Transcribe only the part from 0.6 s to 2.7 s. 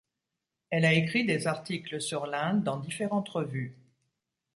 Elle a écrit des articles sur l'Inde